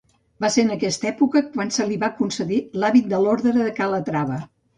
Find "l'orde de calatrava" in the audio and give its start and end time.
3.27-4.43